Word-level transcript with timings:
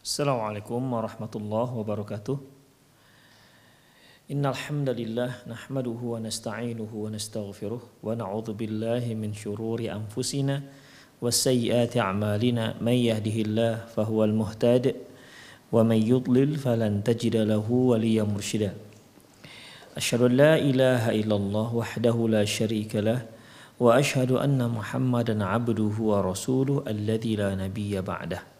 Assalamualaikum 0.00 0.80
warahmatullahi 0.80 1.76
wabarakatuh. 1.76 2.40
Innal 4.32 4.56
hamdalillah 4.56 5.44
nahmaduhu 5.44 6.16
wa 6.16 6.24
nasta'inuhu 6.24 7.04
wa 7.04 7.12
nastaghfiruh 7.12 8.00
wa 8.00 8.16
na'udzu 8.16 8.56
billahi 8.56 9.12
min 9.12 9.36
shururi 9.36 9.92
anfusina 9.92 10.64
wa 11.20 11.28
sayyiati 11.28 12.00
a'malina 12.00 12.80
may 12.80 13.12
yahdihillah 13.12 13.92
fahuwal 13.92 14.32
muhtad 14.32 14.96
wa 15.68 15.84
may 15.84 16.00
yudlil 16.00 16.56
falan 16.56 17.04
tajida 17.04 17.44
lahu 17.44 17.92
waliyyan 17.92 18.24
mursyida. 18.24 18.72
Asyhadu 20.00 20.32
an 20.32 20.34
la 20.40 20.52
ilaha 20.56 21.12
illallah 21.12 21.76
wahdahu 21.76 22.40
la 22.40 22.48
syarika 22.48 23.04
lah 23.04 23.20
wa 23.76 24.00
asyhadu 24.00 24.40
anna 24.40 24.64
Muhammadan 24.64 25.44
'abduhu 25.44 26.16
wa 26.16 26.24
rasuluhu 26.24 26.88
alladzi 26.88 27.36
la 27.36 27.52
nabiyya 27.52 28.00
ba'dah. 28.00 28.59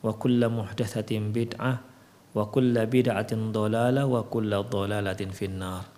wa 0.00 0.12
kulla 0.16 0.46
muhdathatin 0.52 1.32
bid'ah 1.32 1.80
wa 2.36 2.44
kulla 2.52 2.84
bid'atin 2.84 3.52
dolala 3.52 4.04
wa 4.04 4.20
kulla 4.28 4.60
dolalatin 4.60 5.32
finnar. 5.32 5.88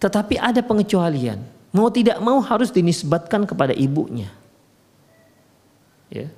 Tetapi 0.00 0.40
ada 0.40 0.64
pengecualian. 0.64 1.44
Mau 1.70 1.86
tidak 1.92 2.18
mau 2.18 2.42
harus 2.42 2.74
dinisbatkan 2.74 3.46
kepada 3.46 3.70
ibunya. 3.76 4.32
Ya. 6.10 6.32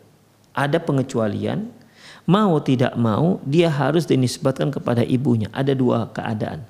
Ada 0.52 0.76
pengecualian. 0.82 1.70
Mau 2.28 2.60
tidak 2.60 2.92
mau 2.98 3.40
dia 3.46 3.72
harus 3.72 4.04
dinisbatkan 4.04 4.68
kepada 4.68 5.00
ibunya. 5.06 5.48
Ada 5.54 5.72
dua 5.72 6.10
keadaan. 6.12 6.66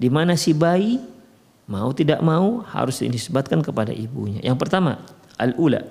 Di 0.00 0.10
mana 0.10 0.34
si 0.34 0.50
bayi 0.56 0.98
mau 1.68 1.92
tidak 1.92 2.24
mau 2.24 2.64
harus 2.64 3.04
dinisbatkan 3.04 3.60
kepada 3.60 3.92
ibunya. 3.92 4.40
Yang 4.40 4.58
pertama, 4.64 4.98
al-ula. 5.36 5.84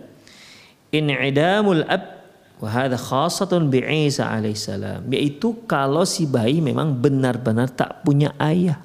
in 0.91 1.11
idamul 1.11 1.83
ab 1.85 2.16
Wahada 2.57 2.97
khasatun 2.97 3.69
bi 3.69 3.85
Isa 3.85 4.25
alaihissalam. 4.25 5.05
Yaitu 5.13 5.53
kalau 5.69 6.03
si 6.03 6.25
bayi 6.25 6.57
memang 6.57 6.97
benar-benar 6.97 7.69
tak 7.69 8.01
punya 8.01 8.33
ayah. 8.41 8.81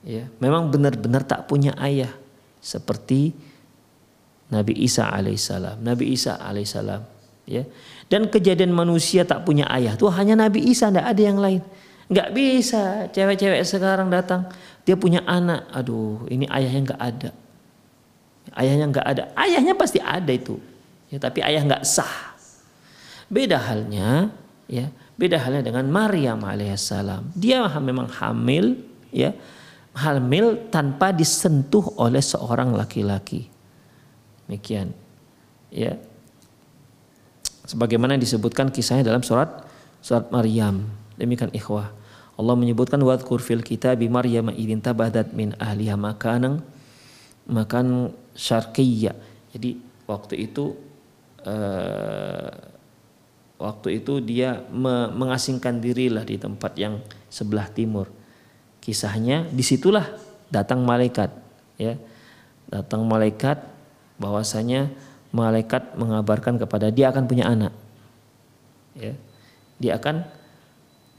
Ya, 0.00 0.28
memang 0.40 0.68
benar-benar 0.72 1.24
tak 1.24 1.48
punya 1.48 1.72
ayah. 1.80 2.12
Seperti 2.60 3.32
Nabi 4.52 4.76
Isa 4.84 5.08
alaihissalam. 5.08 5.80
Nabi 5.80 6.12
Isa 6.12 6.36
alaihissalam. 6.36 7.02
Ya. 7.48 7.64
Dan 8.12 8.28
kejadian 8.28 8.70
manusia 8.76 9.24
tak 9.24 9.48
punya 9.48 9.64
ayah 9.72 9.96
itu 9.96 10.06
hanya 10.12 10.36
Nabi 10.36 10.66
Isa, 10.70 10.90
tidak 10.92 11.08
ada 11.08 11.22
yang 11.22 11.38
lain. 11.40 11.62
Nggak 12.10 12.28
bisa 12.34 13.06
cewek-cewek 13.14 13.62
sekarang 13.62 14.10
datang 14.10 14.50
dia 14.82 14.98
punya 14.98 15.22
anak, 15.26 15.70
aduh 15.70 16.26
ini 16.26 16.46
ayahnya 16.50 16.90
nggak 16.90 17.02
ada. 17.02 17.30
Ayahnya 18.50 18.86
nggak 18.90 19.06
ada, 19.06 19.22
ayahnya 19.38 19.78
pasti 19.78 20.02
ada 20.02 20.30
itu, 20.34 20.58
ya, 21.06 21.22
tapi 21.22 21.38
ayah 21.46 21.62
nggak 21.62 21.86
sah. 21.86 22.34
Beda 23.30 23.62
halnya, 23.62 24.34
ya, 24.66 24.90
beda 25.14 25.38
halnya 25.38 25.62
dengan 25.62 25.86
Maryam 25.86 26.42
alaihissalam. 26.42 27.30
Dia 27.38 27.62
memang 27.78 28.10
hamil, 28.10 28.74
ya, 29.14 29.30
hamil 29.94 30.66
tanpa 30.70 31.14
disentuh 31.14 31.94
oleh 31.94 32.18
seorang 32.18 32.74
laki-laki. 32.74 33.46
Demikian, 34.50 34.90
ya. 35.70 35.94
Sebagaimana 37.70 38.18
disebutkan 38.18 38.74
kisahnya 38.74 39.06
dalam 39.06 39.22
surat 39.22 39.62
surat 40.02 40.26
Maryam. 40.34 40.90
Demikian 41.14 41.54
ikhwah. 41.54 41.94
Allah 42.34 42.56
menyebutkan 42.58 42.98
wadkur 42.98 43.38
fil 43.38 43.62
kitabi 43.62 44.10
Maryam 44.10 44.50
idin 44.50 44.82
tabadat 44.82 45.30
min 45.36 45.54
ahliha 45.60 45.94
makanan 45.94 46.64
makan 47.50 48.14
syarqiyya. 48.38 49.12
Jadi 49.50 49.82
waktu 50.06 50.46
itu 50.46 50.78
uh, 51.42 52.50
waktu 53.60 54.00
itu 54.00 54.22
dia 54.22 54.62
me 54.70 55.10
mengasingkan 55.10 55.82
dirilah 55.82 56.22
di 56.22 56.38
tempat 56.38 56.72
yang 56.78 57.02
sebelah 57.28 57.66
timur. 57.68 58.08
Kisahnya 58.80 59.44
di 59.50 59.60
situlah 59.60 60.08
datang 60.48 60.80
malaikat, 60.86 61.28
ya, 61.76 62.00
datang 62.72 63.04
malaikat 63.04 63.60
bahwasanya 64.16 64.88
malaikat 65.30 65.94
mengabarkan 66.00 66.56
kepada 66.56 66.88
dia 66.88 67.12
akan 67.12 67.28
punya 67.28 67.44
anak, 67.44 67.74
ya, 68.96 69.12
dia 69.76 69.92
akan 70.00 70.24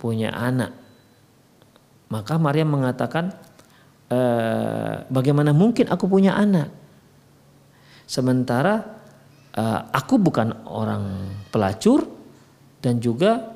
punya 0.01 0.33
anak. 0.33 0.73
Maka 2.11 2.35
Maryam 2.41 2.73
mengatakan, 2.73 3.31
e, 4.11 4.19
bagaimana 5.07 5.55
mungkin 5.55 5.87
aku 5.87 6.11
punya 6.11 6.35
anak? 6.35 6.67
Sementara 8.11 9.01
uh, 9.55 9.79
aku 9.91 10.19
bukan 10.19 10.51
orang 10.67 11.31
pelacur 11.47 12.03
dan 12.83 12.99
juga 12.99 13.55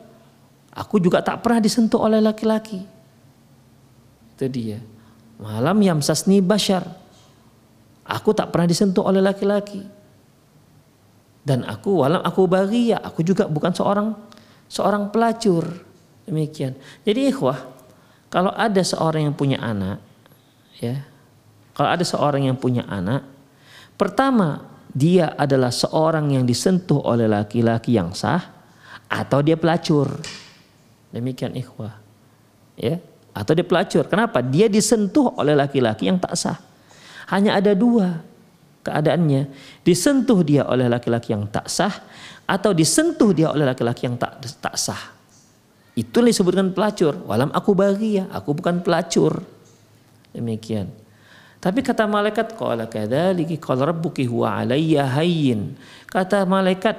aku 0.71 0.99
juga 0.99 1.19
tak 1.19 1.43
pernah 1.43 1.59
disentuh 1.59 1.99
oleh 2.03 2.23
laki-laki. 2.23 2.79
Itu 4.35 4.47
dia. 4.47 4.79
Malam 5.39 5.79
yamsasni 5.83 6.39
bashar. 6.39 6.87
Aku 8.05 8.31
tak 8.31 8.53
pernah 8.53 8.69
disentuh 8.69 9.03
oleh 9.03 9.19
laki-laki. 9.19 9.83
Dan 11.45 11.67
aku 11.67 12.01
walam 12.01 12.23
aku 12.25 12.49
bagi 12.49 12.89
ya 12.89 12.97
aku 13.01 13.21
juga 13.21 13.45
bukan 13.45 13.73
seorang 13.73 14.07
seorang 14.69 15.11
pelacur. 15.11 15.67
Demikian. 16.25 16.73
Jadi 17.05 17.29
ikhwah, 17.29 17.59
kalau 18.33 18.49
ada 18.55 18.81
seorang 18.81 19.29
yang 19.29 19.35
punya 19.37 19.61
anak 19.61 20.01
ya. 20.79 21.03
Kalau 21.75 21.89
ada 21.91 22.03
seorang 22.07 22.47
yang 22.47 22.55
punya 22.55 22.87
anak, 22.87 23.35
Pertama, 23.95 24.59
dia 24.91 25.31
adalah 25.39 25.71
seorang 25.71 26.35
yang 26.35 26.43
disentuh 26.43 26.99
oleh 26.99 27.31
laki-laki 27.31 27.95
yang 27.95 28.11
sah 28.11 28.43
atau 29.07 29.39
dia 29.39 29.55
pelacur. 29.55 30.19
Demikian 31.15 31.55
ikhwah. 31.55 31.95
Ya, 32.75 32.99
atau 33.31 33.55
dia 33.55 33.63
pelacur. 33.63 34.03
Kenapa? 34.11 34.43
Dia 34.43 34.67
disentuh 34.67 35.31
oleh 35.39 35.55
laki-laki 35.55 36.11
yang 36.11 36.19
tak 36.19 36.35
sah. 36.35 36.59
Hanya 37.31 37.55
ada 37.55 37.71
dua 37.71 38.19
keadaannya. 38.83 39.47
Disentuh 39.87 40.43
dia 40.43 40.67
oleh 40.67 40.91
laki-laki 40.91 41.31
yang 41.31 41.47
tak 41.47 41.71
sah 41.71 41.95
atau 42.43 42.75
disentuh 42.75 43.31
dia 43.31 43.47
oleh 43.47 43.63
laki-laki 43.63 44.11
yang 44.11 44.19
tak 44.19 44.43
tak 44.59 44.75
sah. 44.75 45.15
Itu 45.95 46.19
disebutkan 46.19 46.75
pelacur. 46.75 47.15
Walam 47.23 47.47
aku 47.55 47.71
bagi 47.71 48.19
ya, 48.19 48.27
aku 48.27 48.59
bukan 48.59 48.83
pelacur. 48.83 49.54
Demikian. 50.35 50.91
Tapi 51.63 51.81
kata 51.81 52.05
malaikat 52.05 52.53
qala 52.53 52.85
kadzalika 52.85 53.55
qala 53.57 53.89
rabbuki 53.89 54.27
huwa 54.29 54.61
alayya 54.61 55.07
hayyin. 55.17 55.73
Kata 56.11 56.45
malaikat 56.45 56.93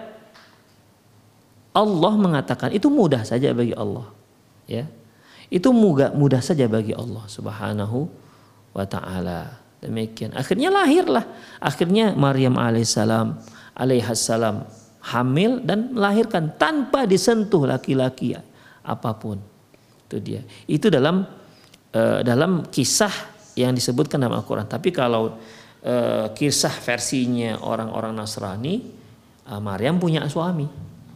Allah 1.76 2.12
mengatakan 2.16 2.72
itu 2.72 2.88
mudah 2.88 3.22
saja 3.22 3.52
bagi 3.52 3.76
Allah. 3.76 4.08
Ya. 4.66 4.88
Itu 5.52 5.70
mudah 5.70 6.10
mudah 6.16 6.42
saja 6.42 6.66
bagi 6.66 6.96
Allah 6.96 7.22
Subhanahu 7.30 8.10
wa 8.74 8.84
taala. 8.88 9.60
Demikian. 9.78 10.34
Akhirnya 10.34 10.72
lahirlah. 10.72 11.22
Akhirnya 11.62 12.16
Maryam 12.16 12.58
alaihissalam 12.58 13.38
alaihissalam 13.76 14.66
hamil 15.14 15.62
dan 15.62 15.94
melahirkan 15.94 16.58
tanpa 16.58 17.06
disentuh 17.06 17.68
laki-laki 17.68 18.34
apa 18.82 19.10
pun. 19.14 19.38
Itu 20.08 20.18
dia. 20.18 20.42
Itu 20.66 20.90
dalam 20.90 21.22
uh, 21.96 22.20
dalam 22.20 22.68
kisah 22.68 23.36
yang 23.56 23.72
disebutkan 23.72 24.20
dalam 24.20 24.36
Al-Quran. 24.36 24.68
Tapi 24.68 24.92
kalau 24.92 25.32
e, 25.80 25.94
kisah 26.36 26.76
versinya 26.84 27.56
orang-orang 27.64 28.12
Nasrani, 28.12 28.84
e, 29.42 29.52
Maryam 29.56 29.96
punya 29.96 30.28
suami, 30.28 30.68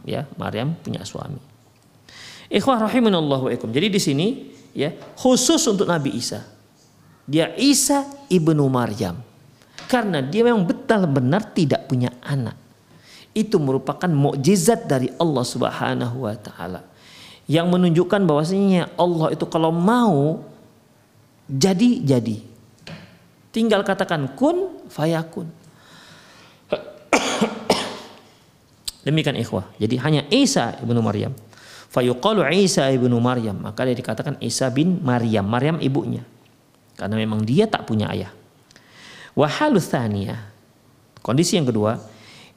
ya 0.03 0.25
Maryam 0.41 0.73
punya 0.81 1.05
suami. 1.05 1.37
Ikhwah 2.51 2.89
rahimanallahu 2.89 3.47
ikum. 3.53 3.69
Jadi 3.71 3.87
di 3.87 4.01
sini 4.01 4.27
ya 4.75 4.91
khusus 5.15 5.61
untuk 5.69 5.87
Nabi 5.87 6.17
Isa. 6.17 6.43
Dia 7.23 7.53
Isa 7.55 8.03
ibnu 8.27 8.67
Maryam. 8.67 9.21
Karena 9.87 10.19
dia 10.19 10.43
memang 10.43 10.67
betul 10.67 11.07
benar 11.07 11.45
tidak 11.53 11.87
punya 11.87 12.11
anak. 12.25 12.57
Itu 13.31 13.61
merupakan 13.63 14.11
mukjizat 14.11 14.89
dari 14.89 15.07
Allah 15.15 15.45
Subhanahu 15.47 16.27
wa 16.27 16.35
taala. 16.35 16.81
Yang 17.47 17.67
menunjukkan 17.71 18.21
bahwasanya 18.27 18.91
Allah 18.99 19.31
itu 19.31 19.47
kalau 19.47 19.71
mau 19.71 20.50
jadi 21.51 21.99
jadi. 21.99 22.39
Tinggal 23.51 23.83
katakan 23.83 24.31
kun 24.39 24.87
fayakun. 24.87 25.51
Demikian 29.03 29.35
ikhwah. 29.35 29.67
Jadi 29.75 29.99
hanya 29.99 30.21
Isa 30.31 30.79
ibnu 30.79 31.03
Maryam. 31.03 31.35
Fayuqalu 31.91 32.47
Isa 32.55 32.87
ibnu 32.87 33.19
Maryam. 33.19 33.59
Maka 33.59 33.83
dia 33.83 33.97
dikatakan 33.97 34.39
Isa 34.39 34.71
bin 34.71 35.03
Maryam. 35.03 35.43
Maryam 35.43 35.81
ibunya. 35.83 36.23
Karena 36.95 37.19
memang 37.19 37.43
dia 37.43 37.67
tak 37.67 37.89
punya 37.89 38.07
ayah. 38.13 38.31
Wahalu 39.35 39.81
Kondisi 41.21 41.59
yang 41.59 41.67
kedua. 41.67 41.97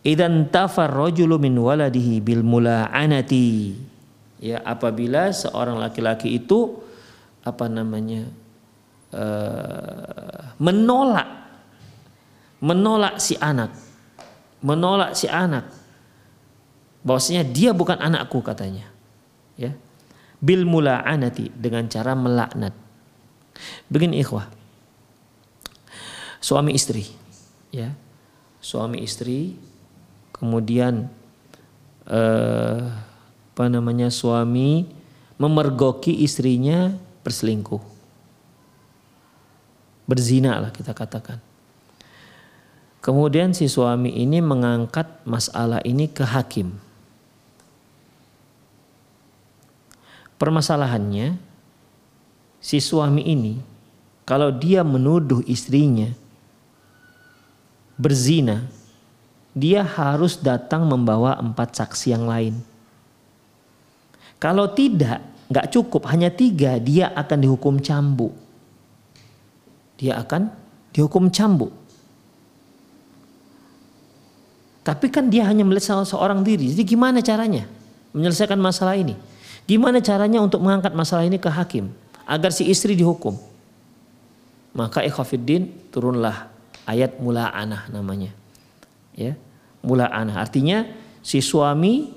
Idan 0.04 0.52
tafar 0.52 0.92
rojulu 0.92 1.40
min 1.40 1.56
waladihi 1.56 2.20
bil 2.20 2.44
mula'anati. 2.44 3.72
Ya, 4.44 4.60
apabila 4.60 5.32
seorang 5.32 5.80
laki-laki 5.80 6.36
itu 6.36 6.76
apa 7.40 7.72
namanya 7.72 8.28
menolak. 10.58 11.28
Menolak 12.64 13.20
si 13.20 13.36
anak. 13.38 13.70
Menolak 14.64 15.12
si 15.14 15.28
anak. 15.28 15.68
Bahwasanya 17.04 17.44
dia 17.44 17.76
bukan 17.76 18.00
anakku 18.00 18.40
katanya. 18.40 18.88
Ya. 19.60 19.76
Bil 20.40 20.64
mula'anati 20.64 21.52
dengan 21.52 21.86
cara 21.92 22.16
melaknat. 22.16 22.72
Begini 23.92 24.24
ikhwah. 24.24 24.48
Suami 26.40 26.72
istri. 26.72 27.04
Ya. 27.68 27.92
Suami 28.64 29.04
istri 29.04 29.60
kemudian 30.32 31.12
eh, 32.08 32.80
apa 33.54 33.64
namanya 33.70 34.10
suami 34.10 34.88
memergoki 35.38 36.24
istrinya 36.24 36.96
berselingkuh 37.22 37.93
berzina 40.04 40.60
lah 40.60 40.70
kita 40.72 40.92
katakan. 40.92 41.40
Kemudian 43.04 43.52
si 43.52 43.68
suami 43.68 44.16
ini 44.16 44.40
mengangkat 44.40 45.04
masalah 45.28 45.84
ini 45.84 46.08
ke 46.08 46.24
hakim. 46.24 46.72
Permasalahannya 50.40 51.36
si 52.64 52.80
suami 52.80 53.28
ini 53.28 53.60
kalau 54.24 54.48
dia 54.48 54.80
menuduh 54.80 55.44
istrinya 55.44 56.08
berzina, 58.00 58.64
dia 59.52 59.84
harus 59.84 60.40
datang 60.40 60.88
membawa 60.88 61.36
empat 61.36 61.76
saksi 61.76 62.06
yang 62.08 62.24
lain. 62.24 62.56
Kalau 64.40 64.72
tidak, 64.72 65.20
nggak 65.52 65.70
cukup 65.76 66.08
hanya 66.08 66.32
tiga, 66.32 66.80
dia 66.80 67.12
akan 67.12 67.38
dihukum 67.44 67.78
cambuk 67.84 68.43
dia 70.04 70.20
akan 70.20 70.52
dihukum 70.92 71.32
cambuk. 71.32 71.72
Tapi 74.84 75.08
kan 75.08 75.32
dia 75.32 75.48
hanya 75.48 75.64
melihat 75.64 76.04
seorang 76.04 76.44
diri. 76.44 76.68
Jadi 76.68 76.84
gimana 76.84 77.24
caranya 77.24 77.64
menyelesaikan 78.12 78.60
masalah 78.60 79.00
ini? 79.00 79.16
Gimana 79.64 80.04
caranya 80.04 80.44
untuk 80.44 80.60
mengangkat 80.60 80.92
masalah 80.92 81.24
ini 81.24 81.40
ke 81.40 81.48
hakim 81.48 81.88
agar 82.28 82.52
si 82.52 82.68
istri 82.68 82.92
dihukum? 82.92 83.32
Maka 84.76 85.00
ikhafiddin 85.00 85.72
turunlah 85.88 86.52
ayat 86.84 87.16
mula'anah 87.16 87.88
namanya. 87.88 88.36
Ya, 89.16 89.40
mula'anah 89.80 90.36
artinya 90.36 90.84
si 91.24 91.40
suami 91.40 92.12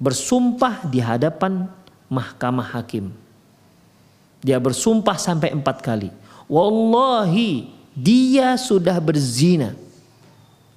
bersumpah 0.00 0.88
di 0.88 1.04
hadapan 1.04 1.68
mahkamah 2.08 2.80
hakim. 2.80 3.12
Dia 4.40 4.56
bersumpah 4.56 5.20
sampai 5.20 5.52
empat 5.52 5.84
kali. 5.84 6.08
Wallahi 6.46 7.70
dia 7.92 8.54
sudah 8.54 8.96
berzina. 9.02 9.74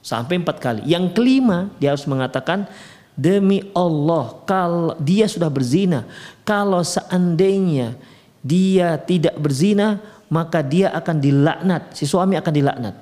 Sampai 0.01 0.42
empat 0.42 0.57
kali. 0.57 0.81
Yang 0.89 1.13
kelima 1.13 1.69
dia 1.77 1.94
harus 1.94 2.10
mengatakan 2.10 2.66
demi 3.13 3.62
Allah 3.77 4.33
kalau 4.50 4.98
dia 4.98 5.30
sudah 5.30 5.51
berzina. 5.51 6.10
Kalau 6.42 6.81
seandainya 6.81 7.94
dia 8.42 8.98
tidak 8.98 9.38
berzina 9.38 10.01
maka 10.30 10.66
dia 10.66 10.89
akan 10.94 11.16
dilaknat. 11.21 11.94
Si 11.94 12.10
suami 12.10 12.33
akan 12.38 12.54
dilaknat. 12.54 12.95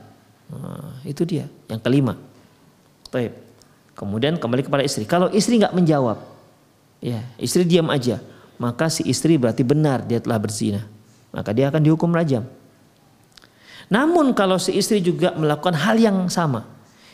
Nah, 0.47 0.99
itu 1.07 1.23
dia 1.23 1.47
yang 1.71 1.79
kelima. 1.79 2.19
Kemudian 3.97 4.37
kembali 4.37 4.67
kepada 4.67 4.83
istri. 4.83 5.07
Kalau 5.07 5.31
istri 5.33 5.57
nggak 5.57 5.73
menjawab, 5.73 6.21
ya 7.01 7.23
istri 7.41 7.65
diam 7.65 7.89
aja, 7.89 8.21
maka 8.61 8.91
si 8.93 9.01
istri 9.09 9.39
berarti 9.41 9.65
benar 9.65 10.05
dia 10.05 10.21
telah 10.21 10.37
berzina 10.37 10.85
maka 11.37 11.53
dia 11.53 11.69
akan 11.69 11.81
dihukum 11.85 12.09
rajam. 12.09 12.49
Namun 13.87 14.35
kalau 14.35 14.59
si 14.59 14.75
istri 14.75 14.99
juga 14.99 15.31
melakukan 15.35 15.75
hal 15.75 15.95
yang 15.95 16.27
sama, 16.27 16.67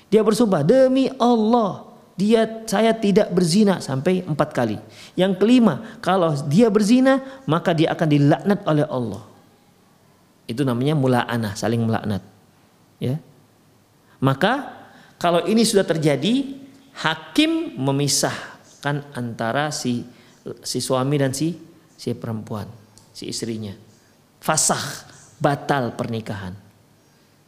dia 0.10 0.25
bersumpah 0.25 0.65
demi 0.65 1.10
Allah 1.22 1.94
dia 2.13 2.46
saya 2.70 2.94
tidak 2.94 3.34
berzina 3.34 3.82
sampai 3.82 4.22
empat 4.22 4.53
kali. 4.53 4.77
Yang 5.18 5.42
kelima, 5.42 5.98
kalau 5.98 6.34
dia 6.46 6.70
berzina 6.70 7.42
maka 7.50 7.74
dia 7.74 7.89
akan 7.89 8.08
dilaknat 8.10 8.60
oleh 8.70 8.86
Allah. 8.86 9.24
Itu 10.46 10.62
namanya 10.62 10.94
mula'anah, 10.94 11.58
saling 11.58 11.82
melaknat. 11.82 12.22
Ya. 13.01 13.18
Maka 14.22 14.77
kalau 15.18 15.42
ini 15.50 15.65
sudah 15.65 15.88
terjadi, 15.88 16.53
hakim 17.01 17.82
memisahkan 17.82 19.10
antara 19.18 19.74
si 19.74 20.06
si 20.62 20.77
suami 20.84 21.18
dan 21.18 21.34
si 21.34 21.58
si 21.98 22.13
perempuan, 22.13 22.70
si 23.10 23.25
istrinya 23.25 23.74
fasah 24.44 25.08
batal 25.39 25.96
pernikahan 25.96 26.62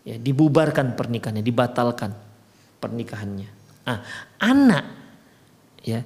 ya 0.06 0.16
dibubarkan 0.22 0.94
pernikahannya 0.94 1.42
dibatalkan 1.42 2.14
pernikahannya. 2.78 3.50
Ah 3.90 4.00
anak 4.38 4.86
ya 5.82 6.06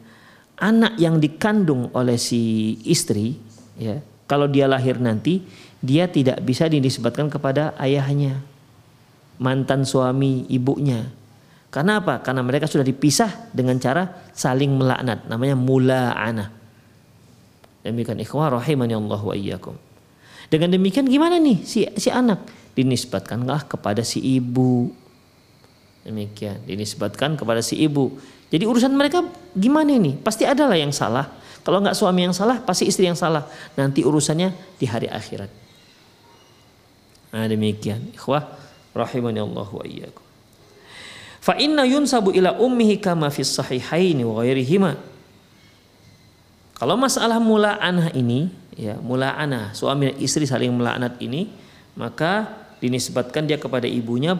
anak 0.59 0.95
yang 0.95 1.19
dikandung 1.19 1.91
oleh 1.91 2.15
si 2.15 2.75
istri 2.87 3.35
ya 3.75 3.99
kalau 4.25 4.47
dia 4.47 4.67
lahir 4.71 4.99
nanti 4.99 5.43
dia 5.79 6.07
tidak 6.07 6.43
bisa 6.43 6.67
dinisbatkan 6.67 7.27
kepada 7.31 7.75
ayahnya 7.79 8.39
mantan 9.39 9.87
suami 9.87 10.47
ibunya. 10.51 11.07
Karena 11.69 12.01
apa? 12.01 12.19
Karena 12.25 12.41
mereka 12.41 12.65
sudah 12.65 12.83
dipisah 12.83 13.53
dengan 13.53 13.77
cara 13.77 14.25
saling 14.33 14.73
melaknat 14.73 15.29
namanya 15.29 15.55
mula'anah. 15.55 16.49
Demikian 17.85 18.19
ikhwah 18.19 18.59
rahimani 18.59 18.97
Allah 18.97 19.21
wa 19.21 19.35
iyyakum. 19.37 19.77
Dengan 20.49 20.73
demikian 20.73 21.05
gimana 21.07 21.37
nih 21.37 21.61
si 21.63 21.85
si 21.95 22.09
anak 22.09 22.41
dinisbatkanlah 22.79 23.67
kepada 23.67 24.01
si 24.01 24.23
ibu. 24.23 24.89
Demikian 26.07 26.63
dinisbatkan 26.63 27.35
kepada 27.35 27.59
si 27.59 27.75
ibu. 27.83 28.15
Jadi 28.49 28.63
urusan 28.65 28.95
mereka 28.95 29.21
gimana 29.53 29.93
nih? 29.93 30.17
Pasti 30.23 30.47
ada 30.47 30.65
lah 30.65 30.79
yang 30.79 30.95
salah. 30.95 31.27
Kalau 31.61 31.83
nggak 31.83 31.93
suami 31.93 32.25
yang 32.25 32.33
salah, 32.33 32.63
pasti 32.63 32.87
istri 32.87 33.05
yang 33.05 33.19
salah. 33.19 33.45
Nanti 33.75 34.01
urusannya 34.01 34.79
di 34.79 34.85
hari 34.87 35.11
akhirat. 35.11 35.51
Nah 37.35 37.45
demikian. 37.45 38.15
Ikhwah 38.15 38.47
rahimani 38.95 39.43
Allah 39.43 39.69
wa 39.69 39.85
iyyakum. 39.85 40.25
Fa 41.39 41.53
inna 41.59 41.85
yunsabu 41.85 42.33
ila 42.33 42.57
ummihi 42.57 42.97
kama 42.97 43.29
fis 43.29 43.53
sahihaini 43.53 44.25
wa 44.25 44.41
ghairihima. 44.41 44.97
Kalau 46.79 46.95
masalah 46.95 47.37
mula 47.43 47.75
anah 47.77 48.09
ini 48.15 48.49
ya 48.79 48.95
mula'anah 48.95 49.75
suami 49.75 50.07
dan 50.07 50.15
istri 50.23 50.47
saling 50.47 50.71
melaknat 50.71 51.19
ini 51.19 51.51
maka 51.99 52.47
dinisbatkan 52.79 53.45
dia 53.45 53.59
kepada 53.59 53.85
ibunya 53.85 54.39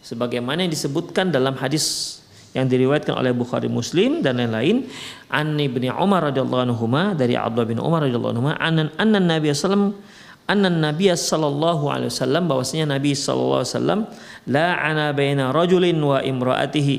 sebagaimana 0.00 0.66
yang 0.66 0.72
disebutkan 0.72 1.34
dalam 1.34 1.58
hadis 1.58 2.18
yang 2.54 2.70
diriwayatkan 2.70 3.18
oleh 3.18 3.34
Bukhari 3.34 3.66
Muslim 3.66 4.22
dan 4.22 4.38
lain-lain. 4.38 4.86
An 5.26 5.58
ibni 5.58 5.90
Umar 5.90 6.30
radhiyallahu 6.30 6.70
anhu 6.70 6.86
dari 7.18 7.34
Abdullah 7.34 7.68
bin 7.68 7.82
Umar 7.82 8.06
radhiyallahu 8.06 8.34
anhu 8.38 8.46
anan 8.54 8.88
anna 8.94 9.18
Nabi 9.18 9.50
sallam 9.50 9.98
anna 10.46 10.70
Nabi 10.70 11.10
sallallahu 11.10 11.90
alaihi 11.90 12.14
wasallam 12.14 12.46
bahwasanya 12.46 12.94
Nabi 12.94 13.16
sallallahu 13.16 13.60
alaihi 13.64 13.74
wasallam 13.74 14.00
la'ana 14.46 15.06
baina 15.10 15.50
rajulin 15.50 15.98
wa 15.98 16.22
imraatihi. 16.22 16.96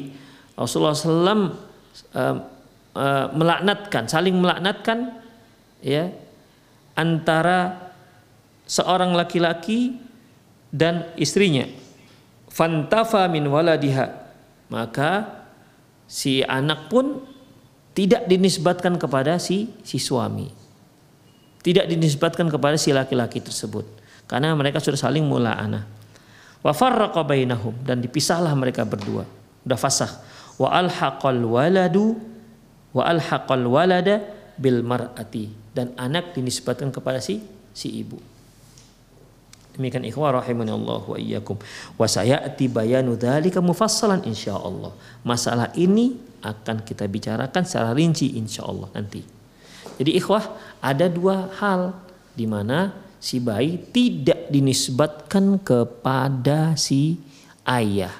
Rasulullah 0.59 0.95
sallam 0.95 1.55
uh, 2.15 2.35
uh, 2.95 3.25
melaknatkan 3.31 4.11
saling 4.11 4.35
melaknatkan 4.35 5.19
ya 5.79 6.11
antara 6.99 7.91
seorang 8.65 9.13
laki-laki 9.13 10.04
dan 10.75 11.07
istrinya 11.15 11.63
fantafa 12.51 13.31
min 13.31 13.47
waladiha 13.47 14.11
maka 14.67 15.43
si 16.03 16.43
anak 16.43 16.91
pun 16.91 17.23
tidak 17.95 18.27
dinisbatkan 18.27 18.99
kepada 18.99 19.39
si 19.39 19.71
si 19.87 19.97
suami. 20.03 20.51
Tidak 21.63 21.89
dinisbatkan 21.89 22.45
kepada 22.51 22.77
si 22.77 22.93
laki-laki 22.93 23.41
tersebut 23.41 23.87
karena 24.29 24.53
mereka 24.53 24.77
sudah 24.83 24.99
saling 24.99 25.25
mula 25.25 25.55
anak. 25.55 25.87
Wa 26.61 26.75
farraqa 26.75 27.23
bainahum 27.25 27.73
dan 27.81 28.03
dipisahlah 28.03 28.53
mereka 28.53 28.83
berdua. 28.85 29.25
Udah 29.65 29.79
fasah. 29.79 30.11
Wa 30.59 30.75
alhaqal 30.75 31.41
waladu 31.41 32.19
wa 32.93 33.07
alhaqal 33.07 33.65
walada 33.65 34.21
bil 34.59 34.85
mar'ati 34.85 35.51
dan 35.73 35.95
anak 35.97 36.35
dinisbatkan 36.35 36.93
kepada 36.93 37.23
si 37.23 37.41
si 37.73 38.03
ibu. 38.03 38.34
Demikian 39.75 40.07
ikhwah 40.07 40.39
rahimani 40.39 40.71
Allah 40.71 41.03
wa 41.03 41.17
iyyakum. 41.19 41.59
Wa 41.99 42.07
sayati 42.07 42.71
bayanu 42.71 43.19
dzalika 43.19 43.59
mufassalan 43.59 44.23
insyaallah. 44.23 44.95
Masalah 45.27 45.75
ini 45.75 46.15
akan 46.39 46.87
kita 46.87 47.03
bicarakan 47.11 47.63
secara 47.67 47.91
rinci 47.91 48.39
insyaallah 48.39 48.95
nanti. 48.95 49.19
Jadi 49.99 50.11
ikhwah 50.15 50.43
ada 50.79 51.11
dua 51.11 51.51
hal 51.59 51.91
di 52.35 52.47
mana 52.47 52.95
si 53.19 53.43
bayi 53.43 53.79
tidak 53.91 54.47
dinisbatkan 54.47 55.59
kepada 55.59 56.79
si 56.79 57.19
ayah. 57.67 58.15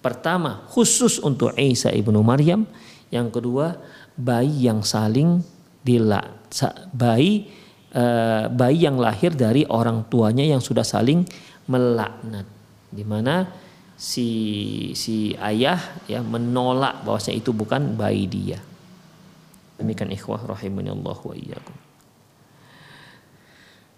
Pertama 0.00 0.64
khusus 0.70 1.18
untuk 1.20 1.50
Isa 1.58 1.90
ibnu 1.90 2.22
Maryam. 2.22 2.64
Yang 3.10 3.42
kedua 3.42 3.74
bayi 4.14 4.70
yang 4.70 4.86
saling 4.86 5.42
dilak 5.82 6.38
bayi 6.94 7.50
Eh, 7.90 8.46
bayi 8.46 8.86
yang 8.86 9.02
lahir 9.02 9.34
dari 9.34 9.66
orang 9.66 10.06
tuanya 10.06 10.46
yang 10.46 10.62
sudah 10.62 10.86
saling 10.86 11.26
melaknat. 11.66 12.46
Di 12.86 13.02
mana 13.02 13.50
si 13.98 14.30
si 14.94 15.34
ayah 15.42 15.98
ya 16.06 16.22
menolak 16.22 17.02
bahwasanya 17.02 17.42
itu 17.42 17.50
bukan 17.50 17.98
bayi 17.98 18.30
dia. 18.30 18.62
Demikian 19.74 20.14
ikhwah 20.14 20.38
rahimani 20.38 20.94
Allah 20.94 21.18
wa 21.18 21.34
iyyakum. 21.34 21.74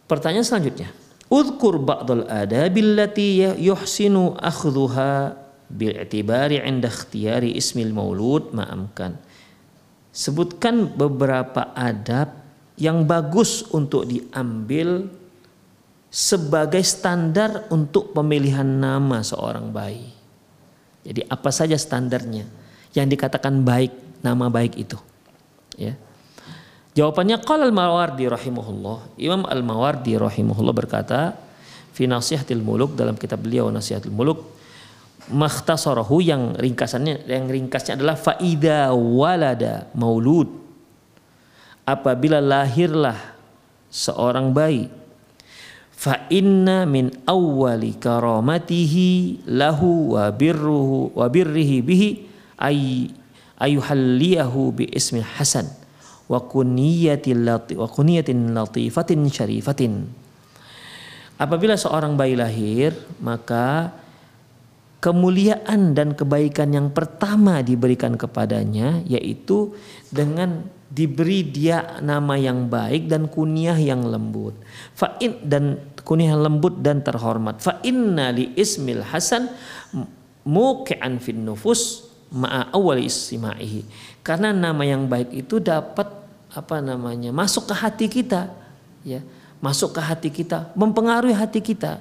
Pertanyaan 0.09 0.49
selanjutnya. 0.49 0.89
Udhkur 1.29 1.77
ba'dal 1.77 2.33
adabil 2.33 2.97
lati 2.97 3.45
yuhsinu 3.61 4.41
akhdhuha 4.41 5.37
bi'tibari 5.69 6.65
'inda 6.65 6.89
ikhtiyari 6.89 7.53
ismil 7.61 7.93
maulud 7.93 8.57
ma'amkan. 8.57 9.21
Sebutkan 10.17 10.97
beberapa 10.97 11.77
adab 11.77 12.42
yang 12.77 13.05
bagus 13.05 13.67
untuk 13.73 14.09
diambil 14.09 15.07
sebagai 16.13 16.85
standar 16.85 17.73
untuk 17.73 18.13
pemilihan 18.13 18.67
nama 18.67 19.25
seorang 19.25 19.73
bayi. 19.73 20.13
Jadi 21.03 21.25
apa 21.27 21.51
saja 21.51 21.75
standarnya 21.75 22.45
yang 22.93 23.09
dikatakan 23.09 23.65
baik, 23.65 24.21
nama 24.21 24.53
baik 24.53 24.77
itu. 24.77 25.01
Ya. 25.81 25.97
Jawabannya 26.93 27.41
qala 27.41 27.65
al-Mawardi 27.65 28.29
rahimahullah. 28.29 29.17
Imam 29.17 29.49
al-Mawardi 29.49 30.21
rahimahullah 30.21 30.77
berkata 30.77 31.33
fi 31.97 32.05
Nasihatil 32.05 32.61
Muluk 32.61 32.93
dalam 32.93 33.17
kitab 33.17 33.41
beliau 33.41 33.73
Nasihatil 33.73 34.13
Muluk 34.13 34.53
makhtasarahu 35.33 36.21
yang 36.21 36.53
ringkasannya 36.59 37.25
yang 37.25 37.49
ringkasnya 37.49 37.97
adalah 37.97 38.19
faida 38.19 38.93
walada 38.93 39.89
maulud 39.97 40.62
apabila 41.83 42.39
lahirlah 42.39 43.19
seorang 43.93 44.55
bayi 44.55 44.89
fa 46.03 46.27
inna 46.35 46.83
min 46.83 47.15
awwali 47.31 47.95
karamatihi 47.95 49.47
lahu 49.47 50.19
wa 50.19 50.35
birruhu 50.35 51.15
wa 51.15 51.31
birrihi 51.31 51.79
bihi 51.79 52.09
ay 52.59 53.07
ayuhalliyahu 53.63 54.83
bi 54.83 54.85
ismi 54.91 55.23
hasan 55.23 55.71
wa 56.27 56.43
kuniyatin 56.43 57.47
lati 57.47 57.79
wa 57.79 57.87
kuniyatin 57.87 58.51
latifatin 58.51 59.23
syarifatin. 59.31 60.11
Apabila 61.39 61.79
seorang 61.79 62.19
bayi 62.19 62.35
lahir 62.35 62.95
maka 63.23 63.95
kemuliaan 65.03 65.95
dan 65.95 66.15
kebaikan 66.19 66.71
yang 66.71 66.89
pertama 66.91 67.63
diberikan 67.63 68.15
kepadanya 68.15 69.03
yaitu 69.07 69.75
dengan 70.11 70.67
diberi 70.93 71.41
dia 71.41 71.97
nama 72.05 72.37
yang 72.37 72.69
baik 72.69 73.09
dan 73.09 73.25
kunyah 73.33 73.81
yang 73.81 74.05
lembut. 74.05 74.53
Fa'in 74.93 75.41
dan 75.41 75.81
kunyah 76.05 76.37
lembut 76.37 76.85
dan 76.85 77.01
terhormat. 77.01 77.65
Fa 77.65 77.81
inna 77.81 78.29
li 78.29 78.53
ismil 78.53 79.01
hasan 79.01 79.49
muqi'an 80.45 81.17
fin 81.17 81.41
nufus 81.41 82.05
ma'a 82.29 82.69
awal 82.77 83.01
istima'ihi. 83.01 83.89
Karena 84.21 84.53
nama 84.53 84.85
yang 84.85 85.09
baik 85.09 85.33
itu 85.33 85.57
dapat 85.65 86.23
apa 86.53 86.85
namanya 86.85 87.33
masuk 87.33 87.73
ke 87.73 87.75
hati 87.75 88.07
kita 88.13 88.53
ya 89.01 89.25
masuk 89.57 89.97
ke 89.97 90.01
hati 90.05 90.29
kita 90.29 90.69
mempengaruhi 90.77 91.33
hati 91.33 91.65
kita 91.65 91.97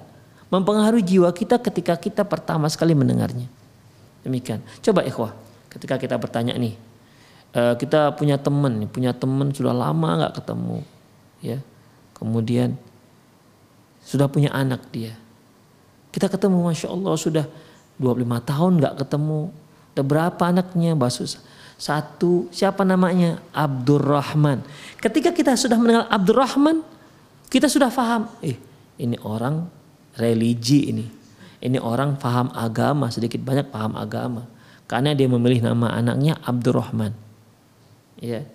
mempengaruhi 0.52 1.00
jiwa 1.00 1.32
kita 1.32 1.56
ketika 1.56 1.96
kita 1.96 2.28
pertama 2.28 2.68
sekali 2.68 2.92
mendengarnya 2.92 3.48
demikian 4.28 4.60
coba 4.84 5.08
ikhwah 5.08 5.32
ketika 5.72 5.96
kita 5.96 6.20
bertanya 6.20 6.52
nih 6.60 6.76
uh, 7.56 7.76
kita 7.76 8.16
punya 8.16 8.40
teman, 8.40 8.88
punya 8.88 9.12
teman 9.16 9.52
sudah 9.52 9.76
lama 9.76 10.10
nggak 10.24 10.36
ketemu, 10.42 10.78
ya. 11.44 11.60
Kemudian 12.16 12.78
sudah 14.06 14.30
punya 14.30 14.54
anak 14.54 14.86
dia. 14.94 15.18
Kita 16.12 16.28
ketemu, 16.28 16.70
masya 16.70 16.92
Allah 16.92 17.14
sudah 17.16 17.46
25 17.98 18.50
tahun 18.50 18.72
nggak 18.78 18.96
ketemu. 19.06 19.42
Ada 19.92 20.04
berapa 20.04 20.44
anaknya, 20.48 20.92
Basus? 20.96 21.40
Satu, 21.82 22.46
siapa 22.54 22.86
namanya? 22.86 23.42
Abdurrahman. 23.52 24.62
Ketika 25.02 25.34
kita 25.34 25.58
sudah 25.58 25.82
mendengar 25.82 26.06
Abdurrahman, 26.14 26.86
kita 27.50 27.68
sudah 27.68 27.90
paham, 27.90 28.30
eh 28.46 28.56
ini 29.02 29.18
orang 29.26 29.66
religi 30.16 30.94
ini. 30.94 31.06
Ini 31.62 31.78
orang 31.78 32.18
paham 32.18 32.50
agama, 32.54 33.10
sedikit 33.14 33.42
banyak 33.42 33.70
paham 33.70 33.94
agama. 33.98 34.46
Karena 34.90 35.14
dia 35.14 35.30
memilih 35.30 35.62
nama 35.62 35.94
anaknya 35.94 36.38
Abdurrahman 36.42 37.31
ya 38.24 38.46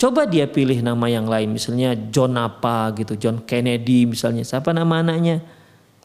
coba 0.00 0.26
dia 0.26 0.50
pilih 0.50 0.82
nama 0.82 1.06
yang 1.06 1.30
lain 1.30 1.54
misalnya 1.54 1.94
John 1.94 2.34
apa 2.34 2.90
gitu 2.98 3.14
John 3.14 3.46
Kennedy 3.46 4.08
misalnya 4.08 4.42
siapa 4.42 4.74
nama 4.74 4.98
anaknya? 4.98 5.38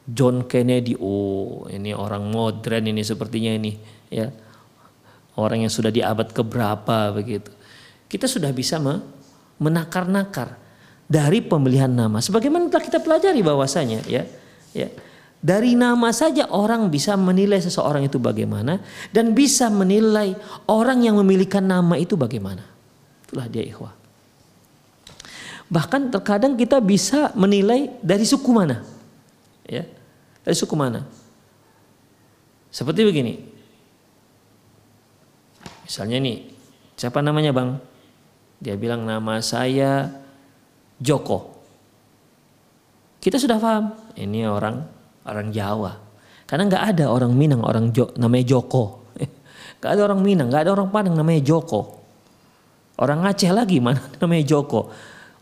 John 0.07 0.47
Kennedy 0.47 0.95
oh 0.95 1.67
ini 1.67 1.91
orang 1.91 2.31
modern 2.31 2.87
ini 2.87 3.03
sepertinya 3.03 3.51
ini 3.51 3.75
ya. 4.07 4.31
Orang 5.37 5.61
yang 5.61 5.69
sudah 5.69 5.93
di 5.93 6.01
abad 6.01 6.33
keberapa 6.33 7.13
begitu. 7.13 7.53
Kita 8.09 8.25
sudah 8.25 8.49
bisa 8.55 8.81
menakar-nakar 9.61 10.57
dari 11.05 11.43
pemilihan 11.43 11.91
nama 11.91 12.23
sebagaimana 12.23 12.71
telah 12.71 12.83
kita 12.83 12.99
pelajari 12.99 13.39
bahwasanya 13.39 14.03
ya 14.11 14.27
ya 14.75 14.91
dari 15.47 15.79
nama 15.79 16.11
saja 16.11 16.51
orang 16.51 16.91
bisa 16.91 17.15
menilai 17.15 17.63
seseorang 17.63 18.03
itu 18.03 18.19
bagaimana 18.19 18.83
dan 19.15 19.31
bisa 19.31 19.71
menilai 19.71 20.35
orang 20.67 21.07
yang 21.07 21.15
memiliki 21.23 21.63
nama 21.63 21.95
itu 21.95 22.19
bagaimana. 22.19 22.67
Itulah 23.23 23.47
dia 23.47 23.63
ikhwah. 23.63 23.95
Bahkan 25.71 26.11
terkadang 26.11 26.59
kita 26.59 26.83
bisa 26.83 27.31
menilai 27.31 27.95
dari 28.03 28.27
suku 28.27 28.51
mana. 28.51 28.83
Ya. 29.63 29.87
Dari 30.43 30.55
suku 30.55 30.75
mana? 30.75 31.07
Seperti 32.67 33.07
begini. 33.07 33.39
Misalnya 35.87 36.19
nih, 36.19 36.43
siapa 36.99 37.23
namanya 37.23 37.55
Bang? 37.55 37.79
Dia 38.59 38.75
bilang 38.75 39.07
nama 39.07 39.39
saya 39.39 40.11
Joko. 40.99 41.55
Kita 43.23 43.39
sudah 43.39 43.59
paham, 43.59 43.95
ini 44.19 44.43
orang 44.43 44.96
orang 45.27 45.51
Jawa. 45.51 45.91
Karena 46.47 46.63
nggak 46.71 46.83
ada 46.95 47.05
orang 47.11 47.35
Minang 47.35 47.61
orang 47.63 47.91
jo, 47.91 48.11
namanya 48.15 48.55
Joko. 48.55 49.03
Gak 49.83 49.93
ada 49.93 50.09
orang 50.09 50.25
Minang, 50.25 50.49
gak 50.49 50.65
ada 50.65 50.73
orang 50.73 50.89
Padang 50.89 51.13
namanya 51.13 51.43
Joko. 51.43 52.01
Orang 52.97 53.21
Aceh 53.29 53.51
lagi 53.53 53.77
mana 53.85 54.01
namanya 54.17 54.57
Joko. 54.57 54.89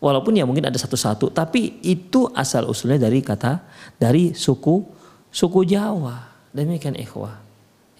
Walaupun 0.04 0.36
ya 0.36 0.44
mungkin 0.44 0.68
ada 0.68 0.75
satu-satu, 0.75 1.32
tapi 1.32 1.80
itu 1.88 2.27
asal 2.36 2.68
usulnya 2.68 3.08
dari 3.08 3.24
kata 3.24 3.63
dari 3.96 4.36
suku 4.36 4.84
suku 5.32 5.63
Jawa. 5.63 6.36
Demikian 6.51 7.00
ikhwah. 7.00 7.39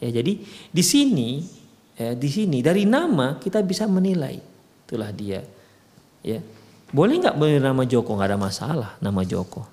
Ya, 0.04 0.12
jadi 0.12 0.44
di 0.70 0.84
sini 0.84 1.39
ya, 1.96 2.12
di 2.13 2.27
sini 2.27 2.60
dari 2.60 2.84
nama 2.84 3.39
kita 3.39 3.63
bisa 3.63 3.88
menilai 3.88 4.38
itulah 4.86 5.10
dia. 5.15 5.39
Ya. 6.20 6.44
Boleh 6.92 7.20
nggak 7.20 7.36
beri 7.39 7.63
nama 7.63 7.88
Joko? 7.88 8.13
Nggak 8.13 8.30
ada 8.36 8.39
masalah 8.39 8.92
nama 9.00 9.24
Joko. 9.24 9.72